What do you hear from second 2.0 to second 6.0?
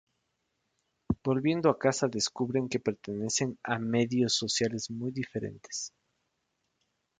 descubren que pertenecen a medios sociales muy diferentes.